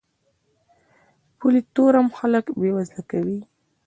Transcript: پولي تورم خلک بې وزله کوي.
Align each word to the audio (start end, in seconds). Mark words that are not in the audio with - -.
پولي 1.37 1.61
تورم 1.75 2.07
خلک 2.17 2.45
بې 2.59 2.69
وزله 2.75 3.01
کوي. 3.11 3.39